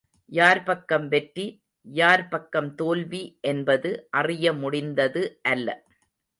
[0.31, 1.45] யார் பக்கம் வெற்றி,
[1.87, 3.37] யார் பக்கம் தோல்வி
[3.41, 5.23] என்பது அறிய முடிந்தது
[5.49, 5.67] அல்ல.